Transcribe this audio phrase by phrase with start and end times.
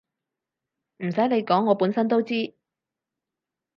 [0.97, 2.55] 唔使你講我本身都知